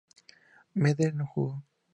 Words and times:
Medel 0.73 1.13
no 1.15 1.27
jugó. 1.27 1.63